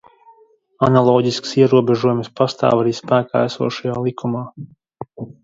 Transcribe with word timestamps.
Analoģisks 0.87 1.53
ierobežojums 1.63 2.31
pastāv 2.41 2.81
arī 2.85 2.95
spēkā 3.01 3.45
esošajā 3.51 4.01
likumā. 4.09 4.45